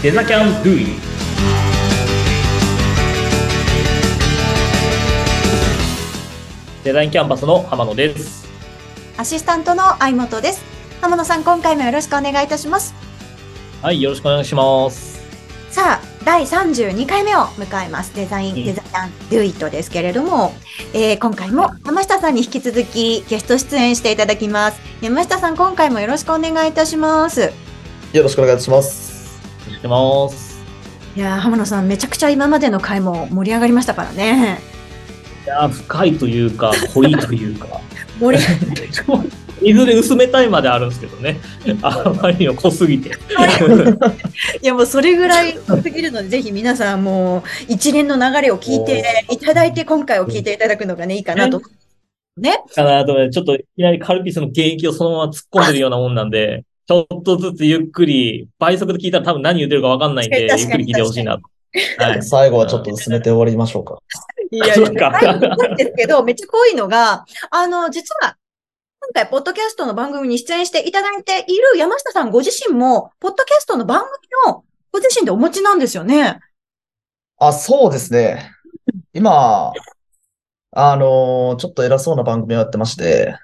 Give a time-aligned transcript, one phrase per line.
[0.00, 0.86] デザキャンドゥイ
[6.84, 8.46] デザインキャンパスの浜野です。
[9.16, 10.62] アシスタントの相本です。
[11.00, 12.94] 浜野さん、今回もよろしくお願いいたします。
[13.82, 15.20] はい、よろしくお願いします。
[15.70, 18.14] さあ、第32回目を迎えます。
[18.14, 20.54] デザイン、うんデザイン Do It ですけれども、
[20.94, 24.80] えー今回も山下さんに引き続きゲスト出演していただきます。
[25.00, 27.52] 山下さん、今回もよろしくお願いいたします。
[28.12, 29.07] よろしくお願いします。
[29.84, 30.58] お願いします。
[31.16, 34.60] いやー、浜野さん、めちゃくちゃ今までの回も盛り上がりましたからね。
[35.44, 37.80] いやー、深いというか、濃いというか、
[38.20, 38.44] 盛り
[39.60, 41.40] いずれ薄めたいまであるんですけどね。
[41.82, 43.10] あまりにも濃すぎて。
[44.62, 51.60] いやもうそれぐらい濃すぎるので、ぜひ皆さんもう一連の流れを聞いていただいて、今回を聞いていただくのがね、いいかなと。
[52.36, 52.62] ね。
[52.74, 61.42] かなとね、ちょっといきなりカルピスの原液をそのまま突っ込んでるようなもんなんで、ちょっとずつゆっくり、倍速で聞いたら多分何言ってるかわかんないんで、ゆっくり聞いてほしいなと。
[61.98, 62.22] はい。
[62.22, 63.98] 最後はちょっと薄めて終わりましょうか。
[64.50, 68.36] いやそうかはいですけど、めっちゃ濃いのが、あの、実は、
[69.00, 76.40] 今回、ポッドキャストの番組に出演していただいている山下さんご自身も、ポッドキャストの番組をご自身でお持ちなんですよね。
[77.36, 78.50] あ、そうですね。
[79.12, 79.72] 今、
[80.72, 83.36] あのーちょっと偉そうな番組をやってまして、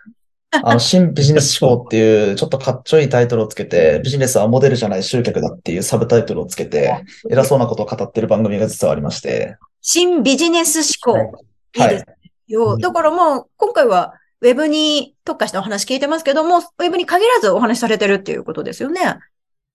[0.62, 11.44] あの、 新ビジネス思考っていう、ちょっとかっちょいいタイトルをつけて、ビジネスはモデルじゃない集客だっていうサブタイトルをつけて、偉そうなことを語ってる番組が実はありまして、新ビジネス思考。
[11.76, 12.04] いいはです
[12.48, 12.52] い。
[12.52, 12.78] よ。
[12.78, 19.00] だからもう、今回は、ウェブに特化したお話聞いてますけども、ウェブに限らずお話しされてるっていうことですよね。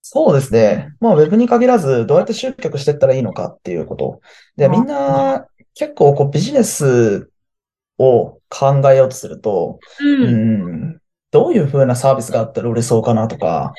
[0.01, 0.93] そうですね。
[0.99, 4.21] まあ、ウェブに限らず、どうやって集客していったらいいのかっていうこと。
[4.55, 7.29] で、うんみんな、結構、こう、ビジネス
[7.99, 10.03] を考えようとすると、う。
[10.03, 13.73] うんん、どういう風なサービスがあったら売れそうかなとか、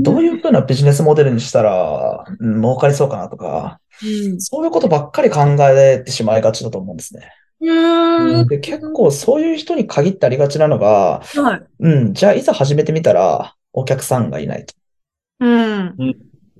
[0.00, 4.40] どういう風なビジネスモデルにしたら、うん、儲かりそうかなとか、うん。
[4.40, 7.30] そういうことばっかり考えてしまいがちだと思うんですね。
[7.60, 8.46] うん。
[8.48, 11.66] で、結構そういう人に限ってありがちなのが、はい。
[11.80, 14.74] うん、じゃあいざ始めてみたら、お客さんがいないと。
[15.40, 15.94] うん。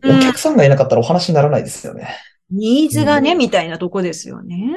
[0.05, 2.09] お客さんがいなかったらお話にならないですよね。
[2.51, 4.75] ニーズがね、うんみたいなとこですよね。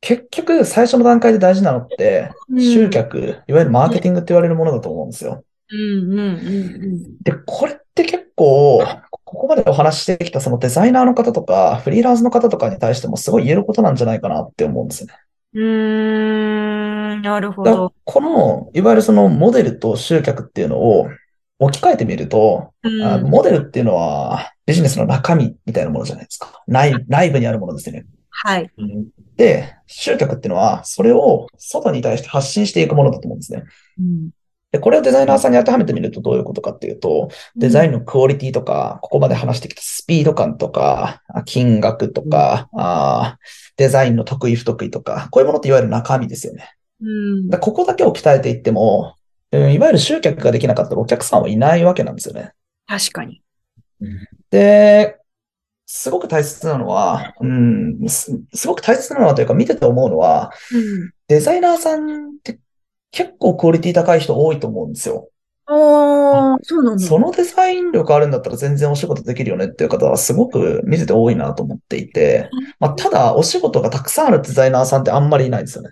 [0.00, 5.44] 結局、最初の段階で大事なのって、うん集客、いわゆるマーケティングって言われるものだと思うんですよ。
[5.70, 15.14] うんうんうんで、これって結構、ここまでお話ししてきたそのデザイナーの方とか、フリーランスの方とかに対してもすごい言えることなんじゃないかなって思うんですよね。
[15.54, 17.92] うーん、なるほど。
[18.04, 21.08] この、いわゆるそのモデルと集客っていうのを
[21.58, 26.62] 置き換えてみると、うんあのモデルっていうのはビジネスの中身みたいなものじゃないですか。
[26.66, 28.04] 内内部にあるものですよね。
[28.46, 28.70] はい。
[28.78, 33.64] うんで、集客っていうのは、それを外に対して発信していくものだと思うんですね。
[33.98, 34.30] うん
[34.72, 46.72] で、これをデザイナーさんに当てはめてみるとどういうことかっていうと、デザインのクオリティとか、ここまで話してきたスピード感とか、あ金額とか、あーデザインの得意不得意とか、こういうものっていわゆる中身ですよね。
[47.00, 49.14] うんでここだけを鍛えていっても、
[49.52, 52.52] うんいわゆる集客ができなかったらお客さんはいないわけなんですよね。
[52.86, 53.42] 確かに。
[54.50, 55.16] で、
[55.86, 61.12] すごく大切なのは、うん、すすごく大切なのはというか見てて思うのは、うん。
[61.28, 62.58] デザイナーさんって
[63.12, 65.30] 結構クオリティ高い人多いと思うんですよ。
[65.66, 67.04] ああ、そうなんだ。
[67.04, 75.90] そのデザイン力あるんだったら全然お仕事できるよねっていう方はすごく見てて多いなと思っていて、まあ、ただお仕事がたくさんあるデザイナーさんってあんまりいないですよね。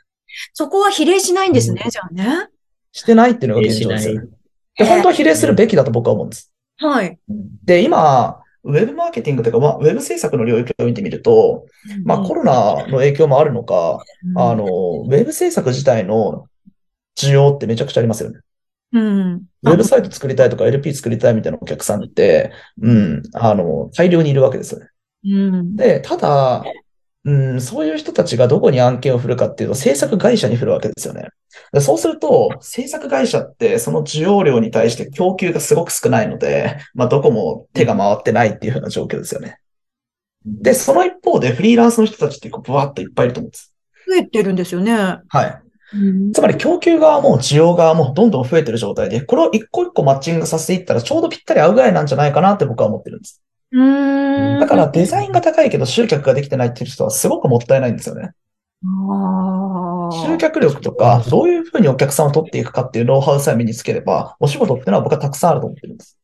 [0.53, 2.49] そこは比例しないんですね、じゃあね。
[2.93, 4.29] してないっていうのが現状ですよね。
[4.77, 6.53] で、本当は比例するべきだと僕は思うんです。
[6.77, 7.19] はい。
[7.65, 11.67] で、今、ウェブマーケティングというか、まあ、ウェブ制作の領域を見てみると、
[12.05, 16.47] まあ、コロナの影響もあるのか、うんあの、ウェブ制作自体の
[17.17, 18.41] 需要ってめちゃくちゃありますよね。
[18.93, 19.43] うん。
[19.63, 24.89] ウェブサイト作りたいとか LP 作りたいみたいなお客さんって、うん、あの、大量にいるわけですよね。
[25.25, 25.29] う
[25.63, 25.77] ん。
[25.77, 26.65] で、ただ、
[27.25, 31.29] うん、そういう人たちがどこに案件を振るかっていうと、制作会社に振るわけですよね。
[31.73, 39.59] でそうすると、制作会社ってその需要量に対して供給がすごく少ないので、まあ、どこも手が回ってないっていう風な状況ですよね。
[40.45, 43.75] で、その一方でフリーランスの人たちってこうブワッといっぱいいると思うんです。
[44.07, 44.93] 増えてるんですよね。
[44.93, 45.61] はい。
[45.95, 53.43] うんつまり供給側も需要側もどんどん増えてる状態で、これを一個一個マッチングさせていったらちょうどぴったり合うぐらいなんじゃないかなって僕は思ってるんです。
[53.71, 54.61] うーん。
[54.61, 58.33] だからデザインが高いけど集客ができてないっていう人はすごくもったいないんですよね。
[58.85, 59.74] ああ。
[60.13, 66.19] 集客力とか、どういうふうにお客さんを取っていくかっていうノウハウさえ身につければ、お仕事っていうのは僕はたくさんあると思ってるんです。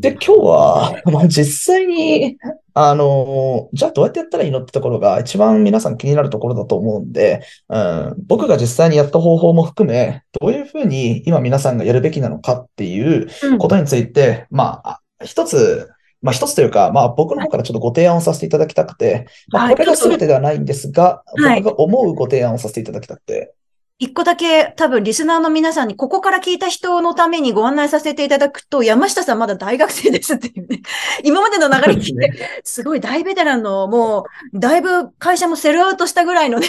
[0.00, 2.36] で、今日は、 まあ、実際に、
[2.74, 15.90] あの、じゃあどうやってやったらいいのってところが一番皆さん気になるところだと思うんで、うん、僕が実際にやった方法も含め、どういうふうに今皆さんがやるべきなのかっていううんことについて、まあ、一つ
[16.22, 19.74] まあ一つというか、まあ僕の方からちょっとご提案をさせていただきたくて、まあはい。
[19.74, 21.62] これが全てではないんですが、はい。
[21.62, 23.54] 僕が思うご提案をさせていただきたくて、
[24.02, 30.82] 一個だけ多分リスナーの皆さんにここから聞いた人のためにご案内させていただくと、山下さんまだ大学生ですっていうね。
[31.22, 32.32] 今までの流れ聞いて、
[32.64, 36.66] すごい大ベテランの、もう、だいぶ会社もセルアウトしたぐらいのね、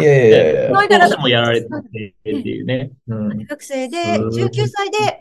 [0.00, 0.74] いやいやいやいや。
[0.74, 2.90] そういうからもやられててっていうね。
[3.06, 3.28] うん。
[3.38, 5.20] 大学生で、うん19歳で、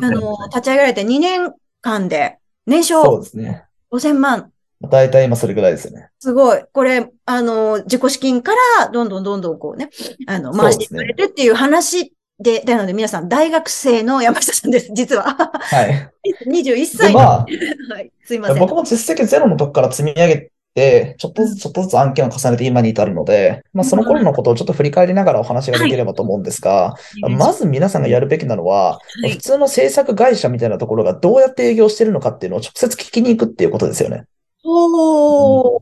[0.00, 1.52] あの、立ち上げられて2年
[1.82, 3.64] 間で、年そう商ですね。
[3.92, 4.50] 5000万。
[4.90, 6.10] 大体今それぐらいですよね。
[6.18, 6.64] すごい。
[6.72, 9.90] これ、あの、自己資金から、どんどんどんどんこうね、
[10.26, 15.24] あの、回していかれるっていう話で、なので皆さん、大学生の山下さんです、実は。
[15.24, 16.10] はい。
[16.50, 17.14] 21で、歳。
[17.14, 17.46] まあ、
[17.94, 18.58] はい、すいません。
[18.58, 26.94] 僕も実績ゼロのとこから積み上げて、ちょっとずつちょっとずつ案件を重ねて今に至るので、まあその頃のことをちょっと振り返りながらお話ができればと思うんですが、
[27.36, 34.24] まず皆さんがやるべきなのは、はい普通の制作会社みたいなところがどうやって営業してるのかっていうのを直接聞きに行くっていうことですよね。
[34.64, 35.80] おー。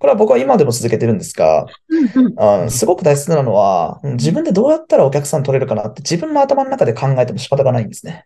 [0.00, 8.24] これは僕は今でも続けてるんですが、うんすごく大切なのは、うん自分でどうやったらお客さん取れるかなって自分の頭の中で考えても仕方がないんですね。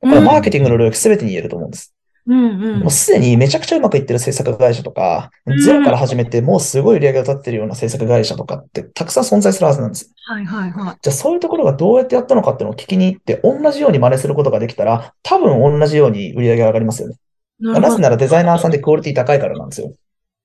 [0.00, 1.94] これはマーケティングの領域全てに言えると思うんです。
[2.30, 10.12] うんうんもうすでにめちゃくちゃうまくいってる制作会社とかう、んゼロから始めてもうすごい売り上げを立ってるような制作会社とかってたくさん存在するはずなんです。
[10.26, 10.98] はいはいはい。
[11.02, 17.16] じゃあそういうところがどうやってやったのかっていうのを聞きに行って、同じように真似することができたら、多分同じように売り上げが上がりますよね。
[17.58, 17.80] な。
[17.80, 19.92] なぜならデザイナーさんでクオリティ高いからなんですよ。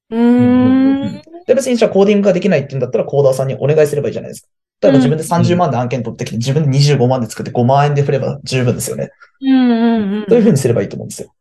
[0.09, 1.21] うーん。
[1.45, 4.47] で、別にじゃあコーディングができないって言うんだったらコーダーさんにお願いすればいいじゃないですか。
[4.81, 9.11] 例えば自分で30万で案件取ってきて、自分で25万で作って5万円で振れば十分ですよね。
[9.41, 10.25] うんうんうん。
[10.25, 11.33] というふうにすればいいと思うんですよ。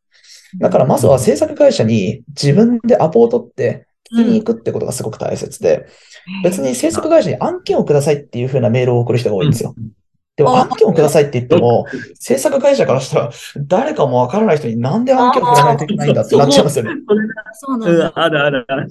[0.61, 5.87] だからまずは制作会社に自分でアポを取って聞きに行くってことがすごく大切で、
[6.43, 9.75] 別に制作会社に案件をくださいっていうふうなメールを送る人が多いんですよ。
[10.37, 13.31] でもあ案件をくださいって言っても、制作会社からしたら
[13.67, 16.91] 誰かもわからない人になんで案件をくれないといけないんだってなっちゃいますよね。
[17.55, 18.07] そうなんだ。
[18.07, 18.89] うんあるあるある。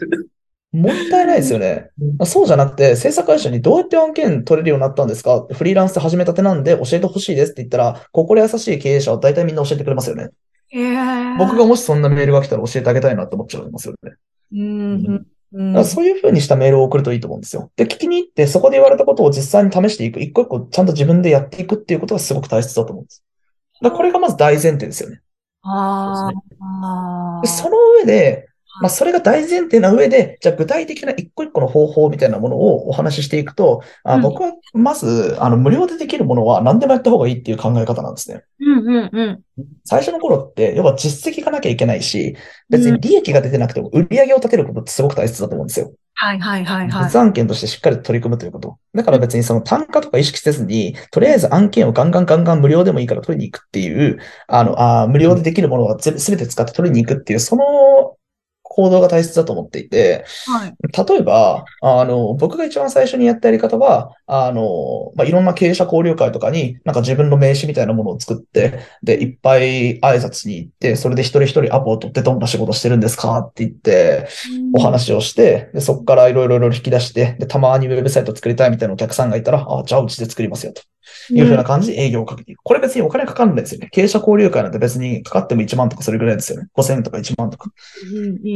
[0.71, 1.89] もったいないですよね。
[2.25, 5.45] そうじゃなくて、制作会社にどうやって案件取れるようになったんですか？
[5.51, 10.29] フリーランスで始めたてなんで教えてほしいですって言ったら、心優しい経営者は大体みんな教えてくれますよね。
[11.37, 14.13] 僕がもしそんなメールが来たら教えてあげたいなって思っちゃいますよね。
[14.53, 15.25] うん
[15.85, 17.71] そういう風にしたメールを送るといいと思うんですよ。
[17.75, 20.19] で、聞きに行って、そこで言われたことを実際に試していく。
[20.19, 23.23] 一個一個ちゃんと自分でやっていくっていうことがすごく大切だと思うんです。
[23.79, 25.21] だこれがまず大前提ですよね。
[25.61, 27.41] あーあー。
[27.43, 28.47] でその上で、
[28.81, 38.41] まあ、それが大前提な上で、じゃあ具体的な一個一個の方法みたいなものをお話ししていくと、あうん僕はまず、あの、無料でできるものは何でもやった方がいいっていう考え方なんですね。
[38.59, 39.39] うんうんうん。
[39.85, 42.35] 最初の頃って、要は実績がなきゃいけないし、
[42.69, 45.93] 別に利益が出てなくても売り上げを立てることってすごく大切だと思うんですよ。
[46.15, 47.05] はいはいはいはい。
[47.05, 48.77] 実案件としてしっかりと取り組むということ。
[48.93, 57.63] だから別にその単価とか意識せずに、とりあえず案件をガンガンガンガン無料でもいいから取りに行くっていう、あの、あー無料でできるものは全全て使って取りに行くっていう、その
[58.75, 60.73] 行動が大切だと思っていて、はい。
[61.07, 73.37] 例えば、あの、僕が一番最初にやったやり方は、あの、まあ、いろんな経営者交流会とかに、なんか自分の名刺みたいなものを作って、で、いっぱい挨拶に行って、それで一人一人アポを取ってどんな仕事してるんですか？
[73.39, 74.27] って言って、
[74.73, 80.81] お話をして、で、そこからいろいろいろ引き出して、で、たまにウェブサイト作りたいみたいなお客さんがいたら、あ、じゃあうちで作りますよ、と
[81.31, 82.61] いうふうな感じで営業をかけていく。
[82.63, 83.89] これ別にお金かかんないですよね。
[83.91, 86.69] 経営者交流会なんて別にかかっても1万とかそれぐらいですよね。
[86.75, 87.69] 5000円とか1万とか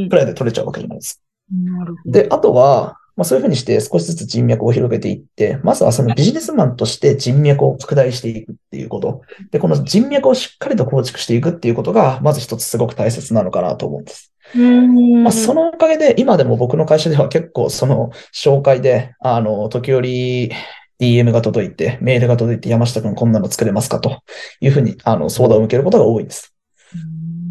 [0.09, 1.21] くらいで取れちゃうわけじゃないです。
[1.53, 2.11] なるほど。
[2.11, 9.21] で、あとは、まあそういうふうにして少しずつ人脈を広げていって、まずはそのビジネスマンとして人脈を拡大していくっていうこと。
[9.51, 14.31] で、この人脈をしっかりと構築していくっていうことが、まず一つすごく大切なのかなと思うんです。
[14.55, 20.51] うんまあ、そのおかげで、今でも僕の会社では結構その紹介で、あの、時折
[20.99, 24.21] DM が届いて、メールが届いて、山下くんこんなの作れますかと
[24.61, 26.53] いうふうに、あの、相談を受けることが多いです。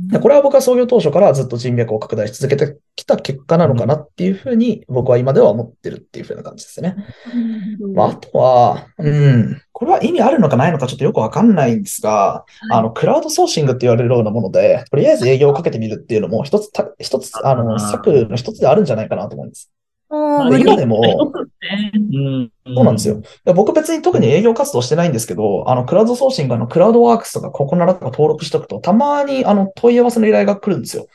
[0.09, 6.97] でこれは僕は創業当初からずっと人脈を拡大し続けてきた結果なのかなっていうふうに僕は今では思ってるっていうふうな感じですね。
[7.95, 19.71] まあ、あとは、うん、これは意味あるのかないのかちょっとよくわかんないんですが、あの、クラウドソーシングって言われるようなもので、とりあえず営業をかけてみるっていうのも一つた、一つ、あの、策の一つであるんじゃないかなと思うんです。
[20.09, 21.33] うんで今でも、
[21.93, 22.51] うん。
[22.75, 23.23] そうなんですよ。。
[23.45, 31.07] で僕別に特に営業活動してないんですけど、あの、クラウドソーシング、あの、クラウドワークスとかココナラとか登録しとくと、たまに、あの、問い合わせの依頼が来るんですよ。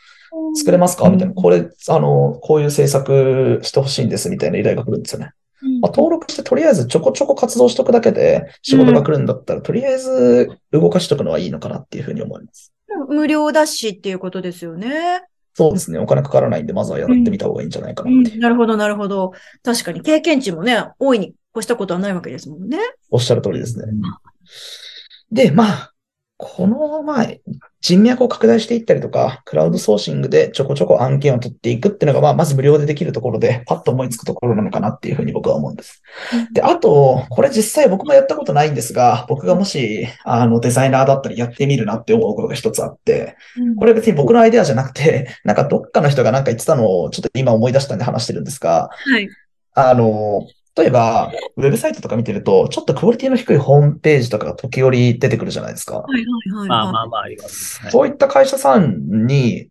[0.56, 1.10] 作れますか？
[1.10, 1.34] みたいな。
[1.34, 5.32] これ、あの、こういう制作してほしいんです、みたいな依頼が来るんですよね。
[5.80, 12.74] まあ、登録してとりあえずちょこちょこ活動しとくだけで仕事が来るんだったら、とりあえず動かしとくのはいいのかなっていうふうに思います。
[13.10, 15.22] 無料だしっていうことですよね。
[15.54, 16.00] そうですね。
[16.00, 18.40] お金かからないんで、まずはやってみた方がいいんじゃないかなっていう。
[18.40, 19.34] なるほど、なるほど。
[19.64, 22.78] 確かに経験値もね、大いに越したことはないわけですもんね。
[23.10, 23.86] おっしゃる通りですね。
[25.32, 25.91] で、まあ、
[26.44, 27.40] この前、
[27.82, 36.02] 人脈を拡大していったりとか、クラウドソーシングでちょこちょこ案件を取っていくっていうのが、まあ、まず無料でできるところで、パッと思いつくところなのかなっていうふうに僕は思うんです。
[36.52, 43.36] で、あと、これ実際僕もやったことないんですが、僕がもし、あの、デザイナーだったらやってみるなって思うことが一つあって、
[43.78, 49.30] これ別に僕のアイデアじゃなくて、 なんかどっかの人がなんか言ってたのをちょっと今思い出したんで話してるんですが、はい。
[49.76, 56.00] あの、例えば、ウェブサイトとか見てると、ちょっとクオリティの低いホームページとかが時折出てくるじゃないですか。
[56.00, 56.70] はいはいはい。
[56.70, 57.82] まあまあまああります。
[57.82, 59.68] はいそういった会社さんに、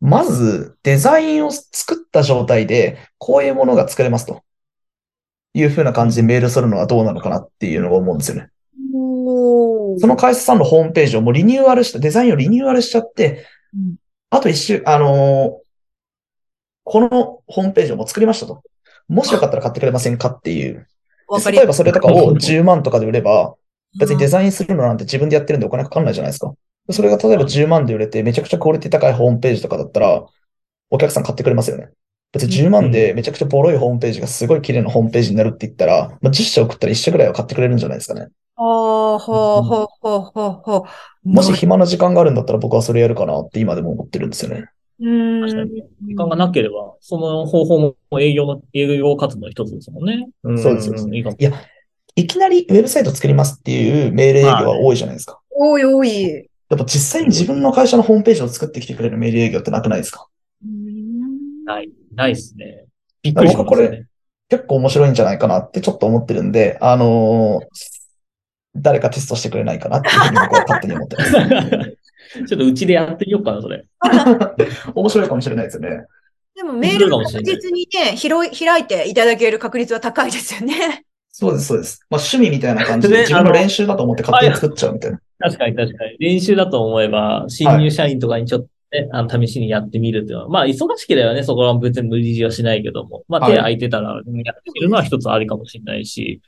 [0.00, 4.42] まずデザインを作った状態で、こういうものが作れますと。
[5.52, 8.50] いうふうな感じでメールするのはどうなのかなっていうのが思うんですよね。
[9.98, 13.96] その会社さんのホームページをもうリニューアルした、デザインをリニューアルしちゃって、うん
[14.32, 15.70] あと一週、あのー
[16.82, 17.08] この
[17.46, 18.62] ホームページをもう作りましたと。
[19.10, 20.86] もしよかったら買ってくれませんかっていう。
[21.52, 23.54] 例えばそれとかを10万とかで売れば、
[23.98, 26.52] 別にデザインするのなんて自分でやってるんでお金かかんないじゃないですか。
[26.86, 30.24] でそれが例えば10万で売れてめちゃくちゃクオリティ高いホームページとかだったら、
[30.90, 31.90] お客さん買ってくれますよね。
[32.32, 38.28] 別に10万でめちゃくちゃボロいホームページがすごい綺麗なホームページになるって言ったら、まあ、10社送ったら1社ぐらいは買ってくれるんじゃないですかね。
[38.56, 40.76] ああ、ほうほうほうほうほ
[41.24, 41.28] う。
[41.28, 44.66] もし暇な時間があるんだったら僕はそれやるかなって今でも思ってるんですよね。
[45.00, 47.78] 時間がなければ、その方法
[48.10, 50.28] も営業の、営業活動の一つですもんね。
[50.44, 51.52] うですそうですいいかもいや、
[52.16, 55.40] いきなりウェブサイト作りますっていうメール営業は多いじゃないですか。
[55.50, 56.22] 多い多い。
[56.34, 60.28] やっぱ実際に自分の会社のホームページを作ってきてくれるメール営業ってなくないですか？
[61.64, 62.84] ない、ないですね。
[63.22, 64.06] びっくりします僕はこよね。
[64.48, 68.00] 結構面白いんじゃないかなってちょっと思ってるんで、あのー
[68.76, 71.32] 誰かテストしてくれないかなっていうふうに僕は勝手に思ってます。
[72.46, 73.84] ちょっとうちでやってみようかな、それ。
[74.94, 76.04] 面白いかもしれないですよね。
[76.54, 81.04] でもメールを確実にね、広い、開いていただける確率は高いですよね。
[81.32, 82.06] そうです、そうです。
[82.10, 85.20] まあ趣味みたいな感じで ね自分の練習だと思って勝手に作っちゃうみたいな。
[85.38, 86.16] 確かに確かに。
[86.18, 94.32] 練習だと思えば、新入社員とかにちょっとね、あの、試しにやってみるっていうのは、まあ、忙しければね、そこは別に無理強いはしないけども、まあ、はい手空いてたら、やって
[94.74, 96.40] みるのは一つありかもしれないし、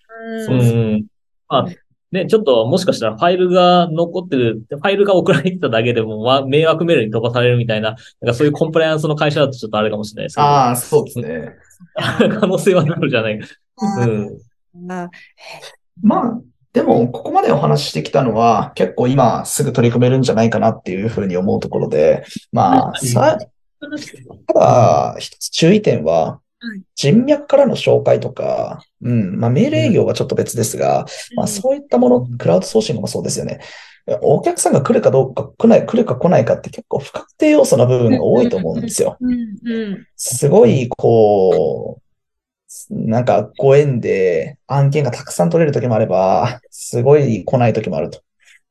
[0.48, 0.52] う。
[0.52, 1.06] うんん。
[1.48, 1.66] まあ、
[2.12, 11.52] ね、ちょっともしかしたらファイルが残ってる、ファイルが送られてただけでも、わ迷惑メールに飛ばされるみたいな、なんかそういうコンプライアンスの会社だとちょっとあれかもしれないですけど、ああ、そうですね。
[11.96, 13.40] 可能性はあるじゃない。
[13.40, 14.92] うん。
[14.92, 15.10] あ
[16.02, 16.40] まあ、
[16.72, 23.38] でも、ここまでお話ししてきたのは、結構今すぐ取り組めるんじゃないかなっていうふうに思うところで、まあ、さ、
[23.80, 26.38] ただ、一つ注意点ははい、
[26.94, 33.60] 人脈からの紹介とか、うん、まあ、メール営業はちょっと別ですが、まあ、そういったもの、クラウドソーシングもそうですよね。
[34.20, 39.16] お客さんが来るかどうか、来ない、来るか来ないかって結構不確定要素な部分が多いと思うんですよ。
[39.20, 39.32] うん。
[39.64, 40.06] うん。
[40.16, 42.02] すごい、こう、
[42.90, 48.22] なんかご縁で案件がたくさん取れる時もあれば、すごい来ない時もあると。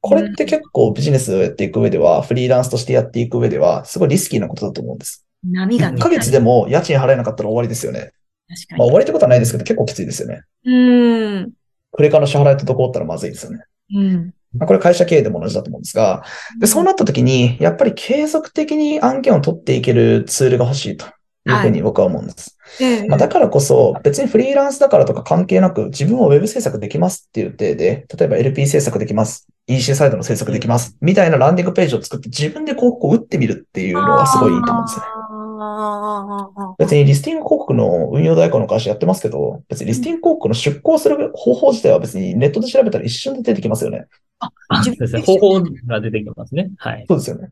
[0.02, 5.26] これって結構ビジネスをやっていく上では、フリーランスとしてやっていく上では、すごいリスキーなことだと思うんです。
[5.46, 6.02] 1波がね。
[6.02, 8.12] ヶ月でも家賃払えなかったら終わりですよね。
[8.48, 8.80] 確かに。
[8.80, 10.42] まあ終わりってことはないですけど、結構きついですよね。
[10.66, 11.52] うん。
[11.92, 13.64] クレカの支払いとどこおったらまずいですよね。
[13.94, 14.34] うん。
[14.54, 16.24] まあ、これ会社経営でも同じだと思うんですが、
[16.60, 21.06] で、そうなった時に、やっぱり継続的に案件を取っていけるツールが欲しいと
[21.46, 22.58] いうふうに僕は思うんです。
[22.80, 35.21] ええまあ、だからこそ、別にフリーランスだからとか関係なく、自分は Web 制作できますっていう体で、例えば LP 制作できます、EC サイトの制作できます、みたいなランディングページを作って自分で広告を打ってみるっていうのはすごいいいと思うんですよね。
[35.64, 44.06] ああ別にリスティング広告の運用代行の会社やってますけど、別にリスティング広告の出稿する方法自体は別にネットで調べたら一瞬で出てきますよね。
[44.40, 44.52] あ
[44.84, 45.22] そうですね。
[45.22, 46.72] 方法が出てきますね。
[46.78, 47.06] はい。
[47.08, 47.50] そうですよね。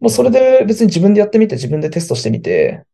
[0.00, 2.84] もうそれで別に自分でやってみて、自分でテストしてみて、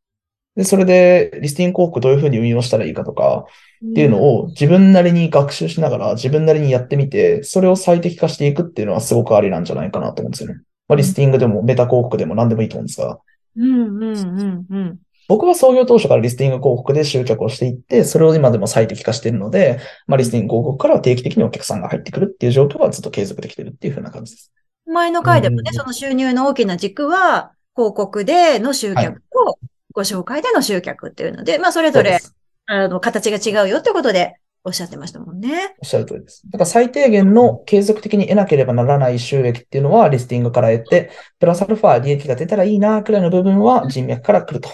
[0.56, 3.46] で、それでリスティング広告どういうふうに運用したらいいかとか、
[3.84, 10.60] っていうのを自分なりに学習しながら自分なりにやってみて、それを最適化していくっていうのはすごくありなんじゃないかなと思うんですよね。
[10.88, 13.18] まあ、リスティングでもメタ広告でも何でもいいと思うんですが、
[13.56, 14.98] うんうんうんうん。
[15.28, 24.52] 僕は創業当初からリスティング広告で集客をしていって、それを今でも最適化しているので、まあ、リスティング広告からは定期的にお客さんが入ってくるっていう状況はずっと継続できてるっていう風な感じです。
[24.86, 29.58] 前の回でもね、うんその収入の大きな軸は、広告での集客と、
[29.92, 32.20] ご紹介での集客っていうので、まあ、それぞれ
[32.66, 34.36] あの、形が違うよってことで、
[34.66, 35.76] おっしゃってましたもんね。
[35.80, 36.42] おっしゃる通りです。
[36.50, 44.68] だから最低限の継続的に得なければならない収益っていうのはリスティングから得て、プラスアルファ利益が出たらいいなくらいの部分は人脈から来ると。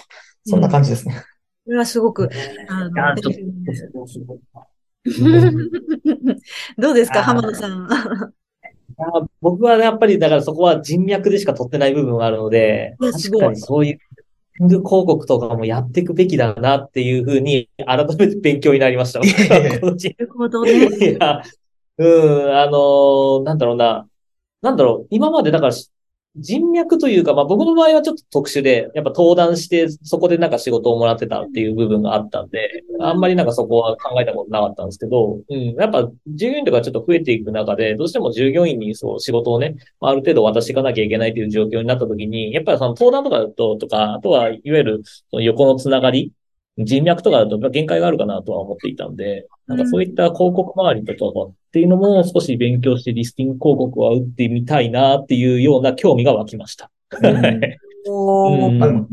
[0.45, 1.23] そんな感じですね。
[1.65, 2.27] これはすごく、
[2.67, 3.15] あの
[6.77, 7.87] どうですか、浜野さん。
[7.91, 7.93] あ
[9.41, 13.99] 僕はやっぱり、だからそこは人脈でしか取ってない部分があるので、いやすごい確かにそういう、
[14.59, 19.19] 広告とかもやっていくべきだなっていうふうに、改めて勉強になりました。
[19.19, 20.71] なるほどね。
[21.11, 21.41] いや、
[21.97, 24.07] うん、あのなんだろうな。
[24.61, 25.73] なんだろう、今までだから
[26.35, 46.31] 人脈というか、まあ僕の場合はちょっと特殊で、やっぱ登壇してそこでなんか仕事をもらってたっていう部分があったんで、あんまりなんかそこは考えたことなかったんですけど、うん、やっぱ従業員とかちょっと増えていく中で、どうしても従業員にそう仕事をね、ある程度渡していかなきゃいけないという状況になった時に、やっぱりその登壇とかだと、とか、あとはいわゆるその横のつながり、
[46.77, 56.89] 人脈とかだと限界があるかなとは思っていたんで、なんかそういった広告周りとかっていうのも少し勉強してリスティング広告は打ってみたいなっていうような興味が湧きました。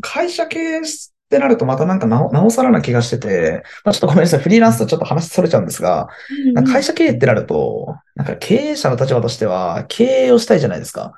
[0.00, 0.82] 会社経営っ
[1.30, 6.08] てなるとまたなんかなおなおさらな気がしてて、まあ、ちょっとごめんなさい、フリーランスとちょっと話それちゃうんですが、
[6.54, 11.12] なんか会社経営ってなると、なんか経営者の立場としては経営をしたいじゃないですか。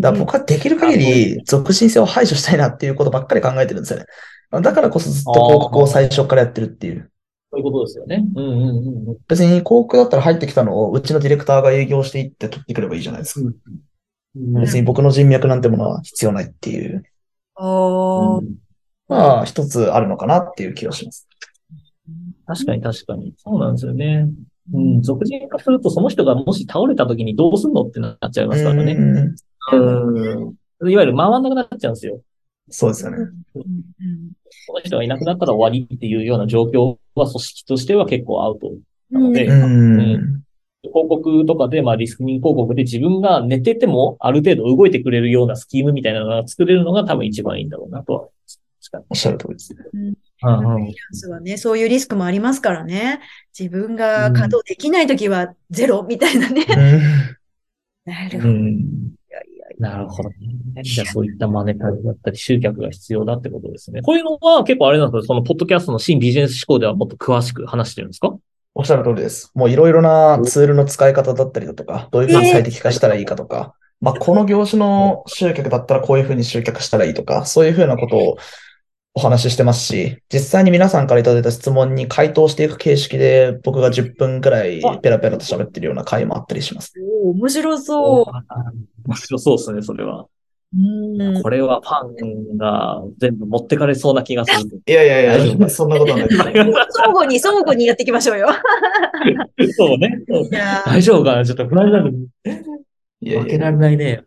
[0.00, 4.06] だから僕はできる限り属人性を排除したいなっていうことばっかり考えてるんですよね。
[4.50, 7.10] だからこそずっと広告を最初からやってるっていう。
[7.52, 8.24] そういうことですよね。
[8.34, 9.16] うんうんうんうん。
[9.28, 13.50] 別に広告だったら入ってきたのをうちのディレクターが営業していって取ってくればいいじゃないですか。
[14.34, 17.02] 別に僕の人脈なんてものは必要ないっていう。
[17.56, 18.44] おー
[19.08, 21.26] まあ、一つあるのかなっていう気がします。
[22.46, 23.34] 確かに確かに。
[23.36, 24.28] そうなんですよね。
[24.72, 28.92] うん、属人化するとその人がもし倒れた時にどうすんのってなっちゃいますからね。
[28.92, 30.14] うん
[30.80, 30.90] うん。
[30.90, 32.20] いわゆる回んなくなっちゃうんですよ。
[32.70, 33.18] そうですよね。
[34.66, 38.72] その人がいなくなったら終わりっていうような状況は組織としては結構アウト
[39.10, 40.42] なので、うん。
[40.82, 48.60] 広告とかで、まあリスクミン広告で自分が寝ててもある程度動いてくれるようなスキームみたいなのが作れるのが多分一番いいんだろうなとは思います。
[48.90, 50.14] 確おっしゃる通りですね。
[50.40, 50.62] かに。
[50.62, 53.20] フリーランスはね、そういうリスクもありますからね。
[53.58, 56.64] 自分が稼働できないときはゼロみたいなね。
[58.06, 58.48] なるほど。
[58.48, 59.09] うん。
[59.80, 60.36] なるほどね。
[60.82, 64.02] じゃあそういったマネタイズだったり集客が必要だってことですね。
[64.02, 68.34] こういうのは結構あれなんですかそのポッドキャストの新ビジネス思考ではもっと詳しく話してるんですか？
[68.74, 69.50] おっしゃる通りです。
[69.54, 78.36] もういろいろなツールの使い方だったりだとか、どういうふうに最適化したらいいかとか、まあ、この業種の集客だったらこういうふうに集客したらいいとか、そういうふうなことを
[79.12, 86.92] お話ししてますし、実際に皆さんからいただいた質問に回答していく形式で、僕が10分くらいペラペラと喋ってるような回もあったりします。
[87.24, 88.24] おー面白そう。
[89.04, 90.26] 面白そうですね、それは。
[90.72, 94.80] うんこれはファンが全部持ってかれそうな気がする。
[94.86, 96.28] いやいやいや、そんなことはない。
[96.30, 96.52] 相
[97.12, 98.48] 互に、相互にやっていきましょうよ。
[99.76, 100.22] そうね。
[100.86, 101.44] 大丈夫かな？
[101.44, 102.10] ちょっと不安なの。
[102.10, 104.22] いや負けいや、られないね。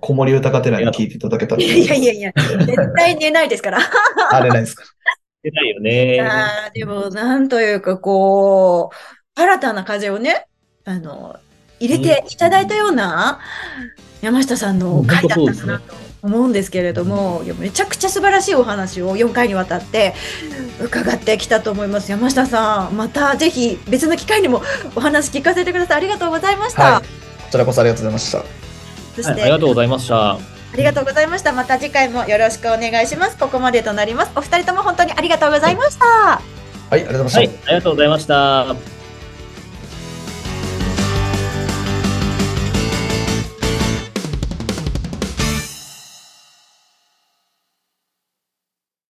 [0.00, 1.62] 子守歌がてらに聞いていただけたら。
[1.62, 2.32] いやいやいやいや、
[2.64, 3.80] 絶対寝ないですから。
[4.30, 4.84] あれないですか。
[5.42, 6.16] 出ないよいね。
[6.16, 8.96] やーでも、なんというか、こう、
[9.38, 10.46] 新たな風をね、
[10.86, 11.36] あの、
[11.80, 13.40] 入れていただいたような、
[14.22, 20.14] 山下さんの回だったかなと思うんですけれども、いやめちゃくちゃ素晴らしいお話を4回にわたって
[20.80, 22.10] 伺ってきたと思います。
[22.10, 24.62] 山下さん、またぜひ別の機会にも
[24.96, 25.96] お話聞かせてください。
[25.98, 26.82] ありがとうございました。
[26.82, 27.02] はい。
[27.02, 27.08] こ
[27.50, 28.44] ちらこそありがとうございました。
[29.16, 30.32] そして、はい、ありがとうございました。
[30.32, 30.38] あ
[30.76, 31.52] りがとうございました。
[31.52, 33.36] また次回もよろしくお願いします。
[33.36, 34.32] ここまでとなります。
[34.34, 36.06] お二人とも本当にありがとうございました。
[36.06, 36.40] は
[36.90, 37.60] い、ありがとうございました。
[37.60, 38.93] はい、ありがとうございました。